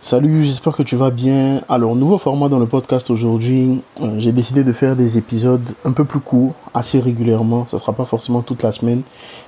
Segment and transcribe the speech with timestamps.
[0.00, 1.60] Salut, j'espère que tu vas bien.
[1.68, 3.82] Alors, nouveau format dans le podcast aujourd'hui.
[4.00, 7.66] Euh, j'ai décidé de faire des épisodes un peu plus courts, assez régulièrement.
[7.66, 9.02] Ça sera pas forcément toute la semaine,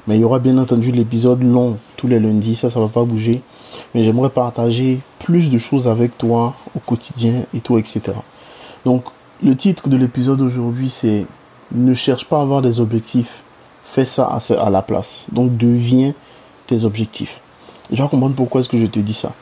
[0.08, 2.56] mais il y aura bien entendu l'épisode long tous les lundis.
[2.56, 3.42] Ça, ça va pas bouger.
[3.94, 8.02] Mais j'aimerais partager plus de choses avec toi au quotidien et tout, etc.
[8.84, 9.04] Donc,
[9.44, 11.26] le titre de l'épisode aujourd'hui, c'est
[11.72, 13.44] Ne cherche pas à avoir des objectifs.
[13.84, 15.26] Fais ça à la place.
[15.30, 16.12] Donc, deviens
[16.66, 17.40] tes objectifs.
[17.92, 19.32] Je vais comprendre pourquoi est-ce que je te dis ça.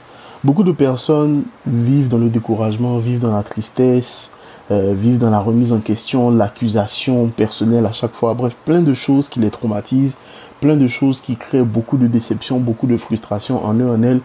[0.45, 4.31] Beaucoup de personnes vivent dans le découragement, vivent dans la tristesse,
[4.71, 8.35] euh, vivent dans la remise en question, l'accusation personnelle à chaque fois.
[8.35, 10.17] Bref, plein de choses qui les traumatisent,
[10.61, 14.21] plein de choses qui créent beaucoup de déception, beaucoup de frustration en eux, en elles.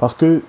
[0.00, 0.42] Parce que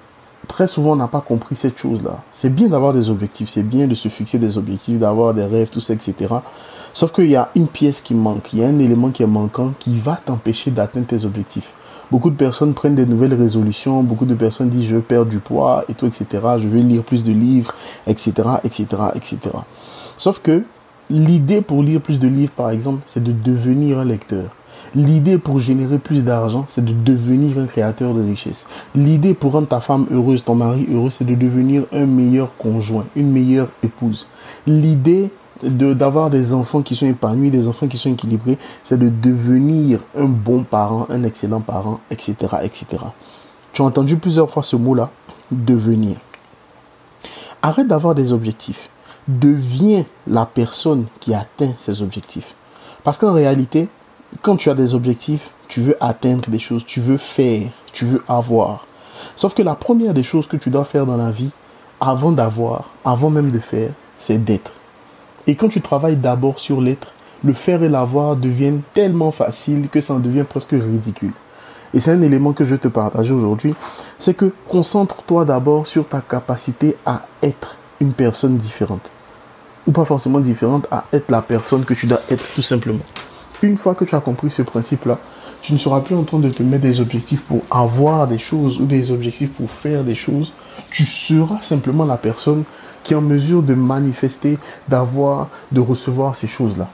[0.48, 2.23] très souvent, on n'a pas compris cette chose-là.
[2.32, 5.70] C'est bien d'avoir des objectifs, c'est bien de se fixer des objectifs, d'avoir des rêves,
[5.70, 6.34] tout ça, etc.
[6.92, 9.28] Sauf qu'il y a une pièce qui manque, il y a un élément qui est
[9.28, 11.73] manquant qui va t'empêcher d'atteindre tes objectifs.
[12.12, 15.84] Beaucoup de personnes prennent des nouvelles résolutions, beaucoup de personnes disent je veux du poids
[15.90, 16.26] et tout, etc.
[16.60, 17.74] Je veux lire plus de livres,
[18.08, 19.38] etc., etc., etc.
[20.18, 20.64] Sauf que
[21.10, 24.45] l'idée pour lire plus de livres, par exemple, c'est de devenir un lecteur.
[24.95, 28.67] L'idée pour générer plus d'argent, c'est de devenir un créateur de richesse.
[28.94, 33.06] L'idée pour rendre ta femme heureuse, ton mari heureux, c'est de devenir un meilleur conjoint,
[33.16, 34.28] une meilleure épouse.
[34.67, 35.32] L'idée
[35.64, 40.25] d'avoir des enfants qui sont épanouis, des enfants qui sont équilibrés, c'est de devenir un
[40.25, 42.86] bon parent, un excellent parent, etc., etc.
[43.72, 45.09] Tu as entendu plusieurs fois ce mot-là,
[45.52, 46.17] devenir.
[47.61, 48.89] Arrête d'avoir des objectifs.
[49.28, 52.55] Deviens la personne qui atteint ces objectifs.
[53.03, 53.88] Parce qu'en réalité,
[54.42, 58.23] quand tu as des objectifs, tu veux atteindre des choses, tu veux faire, tu veux
[58.27, 58.86] avoir.
[59.36, 61.52] Sauf que la première des choses que tu dois faire dans la vie,
[62.02, 64.72] avant d'avoir, avant même de faire, c'est d'être.
[65.47, 67.13] Et quand tu travailles d'abord sur l'être,
[67.44, 71.33] le faire et l'avoir deviennent tellement facile que ça en devient presque ridicule.
[71.94, 73.75] Et c'est un élément que je te partage aujourd'hui,
[74.17, 79.09] c'est que concentre-toi d'abord sur ta capacité à être une personne différente.
[79.86, 83.03] Ou pas forcément différente, à être la personne que tu dois être tout simplement.
[83.61, 85.20] Une fois que tu as compris ce principe-là,
[85.61, 88.80] tu ne seras plus en train de te mettre des objectifs pour avoir des choses
[88.82, 90.52] ou des objectifs pour faire des choses.
[90.89, 92.64] Tu seras simplement la personne
[93.04, 94.58] qui est en mesure de manifester,
[94.88, 96.89] d'avoir, de recevoir ces choses-là.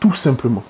[0.00, 0.62] Tout simplement.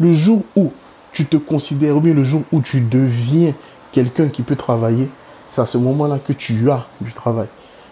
[0.00, 0.72] Le jour où
[1.12, 3.52] tu te considères, bien le jour où tu deviens
[3.92, 5.08] quelqu'un qui peut travailler,
[5.50, 7.46] c'est à ce moment-là que tu as du travail.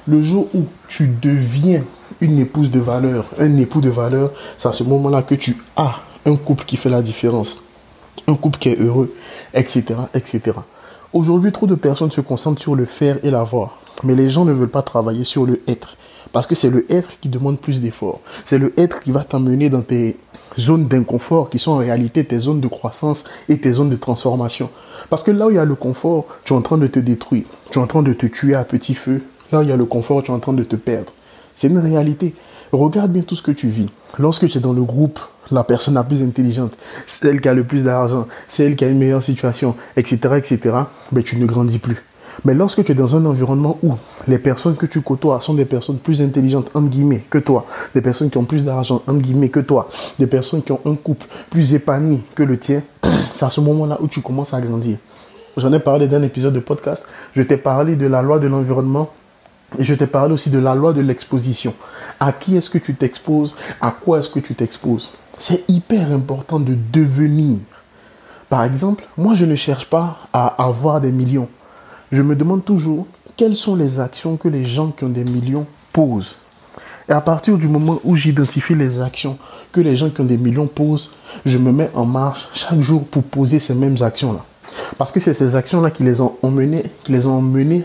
[0.06, 1.82] Le jour où tu deviens
[2.20, 5.96] une épouse de valeur, un époux de valeur, c'est à ce moment-là que tu as
[6.24, 7.62] un couple qui fait la différence,
[8.28, 9.14] un couple qui est heureux,
[9.54, 10.40] etc., etc.
[11.12, 14.52] Aujourd'hui, trop de personnes se concentrent sur le faire et l'avoir, mais les gens ne
[14.52, 15.96] veulent pas travailler sur le être.
[16.32, 18.20] Parce que c'est le être qui demande plus d'efforts.
[18.44, 20.16] C'est le être qui va t'emmener dans tes
[20.58, 24.70] zones d'inconfort qui sont en réalité tes zones de croissance et tes zones de transformation.
[25.10, 26.98] Parce que là où il y a le confort, tu es en train de te
[26.98, 27.44] détruire.
[27.70, 29.22] Tu es en train de te tuer à petit feu.
[29.52, 31.12] Là où il y a le confort, tu es en train de te perdre.
[31.54, 32.34] C'est une réalité.
[32.72, 33.88] Regarde bien tout ce que tu vis.
[34.18, 35.20] Lorsque tu es dans le groupe,
[35.50, 36.72] la personne la plus intelligente,
[37.06, 40.58] celle qui a le plus d'argent, celle qui a une meilleure situation, etc., etc.,
[41.12, 42.04] ben, tu ne grandis plus.
[42.44, 43.94] Mais lorsque tu es dans un environnement où
[44.28, 48.00] les personnes que tu côtoies sont des personnes plus intelligentes, entre guillemets, que toi, des
[48.00, 49.88] personnes qui ont plus d'argent, entre guillemets, que toi,
[50.18, 52.82] des personnes qui ont un couple plus épanoui que le tien,
[53.32, 54.98] c'est à ce moment-là où tu commences à grandir.
[55.56, 57.06] J'en ai parlé d'un épisode de podcast.
[57.34, 59.08] Je t'ai parlé de la loi de l'environnement
[59.78, 61.72] et je t'ai parlé aussi de la loi de l'exposition.
[62.20, 63.56] À qui est-ce que tu t'exposes?
[63.80, 65.10] À quoi est-ce que tu t'exposes?
[65.38, 67.58] C'est hyper important de devenir.
[68.48, 71.48] Par exemple, moi je ne cherche pas à avoir des millions
[72.12, 73.06] je me demande toujours
[73.36, 76.36] quelles sont les actions que les gens qui ont des millions posent.
[77.08, 79.38] Et à partir du moment où j'identifie les actions
[79.70, 81.12] que les gens qui ont des millions posent,
[81.44, 84.44] je me mets en marche chaque jour pour poser ces mêmes actions-là.
[84.98, 87.42] Parce que c'est ces actions-là qui les ont emmenés, qui les ont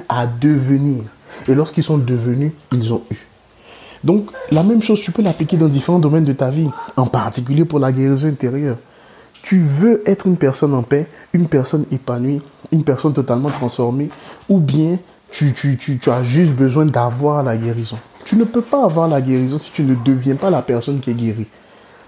[0.10, 1.04] à devenir.
[1.48, 3.28] Et lorsqu'ils sont devenus, ils ont eu.
[4.04, 7.66] Donc, la même chose, tu peux l'appliquer dans différents domaines de ta vie, en particulier
[7.66, 8.78] pour la guérison intérieure.
[9.42, 12.42] Tu veux être une personne en paix, une personne épanouie,
[12.72, 14.10] une personne totalement transformée,
[14.50, 15.00] ou bien
[15.32, 17.98] tu, tu, tu, as juste besoin d'avoir la guérison.
[18.26, 21.10] Tu ne peux pas avoir la guérison si tu ne deviens pas la personne qui
[21.10, 21.48] est guérie.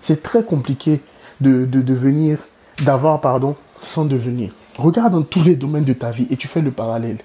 [0.01, 1.01] C'est très compliqué
[1.41, 2.38] de, de devenir,
[2.83, 4.51] d'avoir, pardon, sans devenir.
[4.77, 7.18] Regarde dans tous les domaines de ta vie et tu fais le parallèle.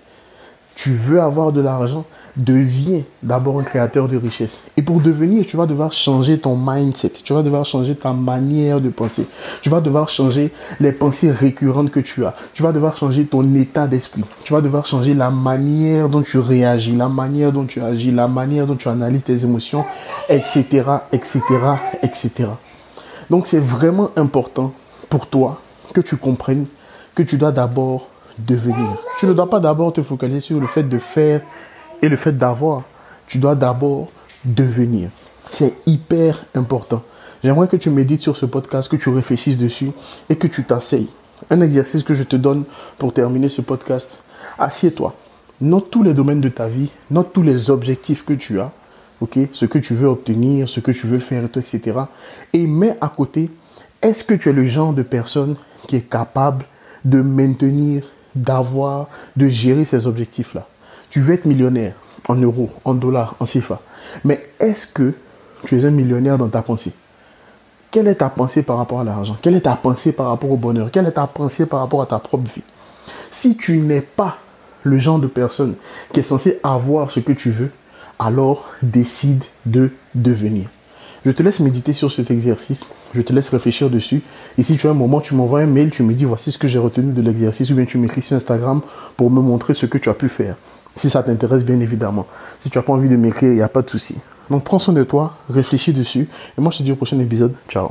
[0.78, 2.04] Tu veux avoir de l'argent,
[2.36, 4.62] deviens d'abord un créateur de richesse.
[4.76, 7.14] Et pour devenir, tu vas devoir changer ton mindset.
[7.25, 9.26] Tu vas devoir changer ta manière de penser.
[9.60, 12.36] Tu vas devoir changer les pensées récurrentes que tu as.
[12.54, 14.22] Tu vas devoir changer ton état d'esprit.
[14.44, 18.28] Tu vas devoir changer la manière dont tu réagis, la manière dont tu agis, la
[18.28, 19.84] manière dont tu analyses tes émotions,
[20.28, 21.40] etc., etc.,
[22.04, 22.30] etc.
[23.30, 24.72] Donc c'est vraiment important
[25.08, 25.60] pour toi
[25.92, 26.66] que tu comprennes
[27.16, 28.06] que tu dois d'abord
[28.38, 28.96] devenir.
[29.19, 31.40] Tu ne dois pas d'abord te focaliser sur le fait de faire
[32.02, 32.82] et le fait d'avoir.
[33.26, 34.08] Tu dois d'abord
[34.44, 35.11] devenir.
[35.50, 37.02] C'est hyper important.
[37.43, 39.93] J'aimerais que tu médites sur ce podcast, que tu réfléchisses dessus
[40.29, 41.08] et que tu t'asseyes.
[41.50, 42.64] Un exercice que je te donne
[42.99, 44.19] pour terminer ce podcast.
[44.58, 45.14] Assieds-toi.
[45.61, 48.70] Note tous les domaines de ta vie, note tous les objectifs que tu as,
[49.52, 51.99] ce que tu veux obtenir, ce que tu veux faire, etc.
[52.52, 53.50] Et mets à côté,
[54.02, 55.56] est-ce que tu es le genre de personne
[55.88, 56.64] qui est capable
[57.05, 58.05] de maintenir,
[58.43, 60.67] d'avoir, de gérer ces objectifs-là.
[61.11, 61.94] Tu veux être millionnaire
[62.29, 63.81] en euros, en dollars, en CFA.
[64.25, 65.14] Mais est-ce que
[65.64, 66.93] tu es un millionnaire dans ta pensée?
[67.90, 69.37] Quelle est ta pensée par rapport à l'argent?
[69.40, 70.90] Quelle est ta pensée par rapport au bonheur?
[70.90, 72.62] Quelle est ta pensée par rapport à ta propre vie?
[73.31, 74.38] Si tu n'es pas
[74.82, 75.75] le genre de personne
[76.12, 77.70] qui est censé avoir ce que tu veux,
[78.19, 80.69] alors décide de devenir.
[81.25, 84.23] Je te laisse méditer sur cet exercice, je te laisse réfléchir dessus.
[84.56, 86.59] Et si tu as un moment, tu m'envoies un mail, tu me dis voici ce
[86.59, 88.81] que j'ai retenu de l'exercice, ou bien tu m'écris sur Instagram
[89.17, 90.56] pour me montrer ce que tu as pu faire.
[90.97, 92.26] Si ça t'intéresse, bien évidemment.
[92.59, 94.17] Si tu n'as pas envie de m'écrire, il n'y a pas de souci.
[94.50, 96.29] Donc prends soin de toi, réfléchis dessus.
[96.56, 97.55] Et moi, je te dis au prochain épisode.
[97.69, 97.91] Ciao.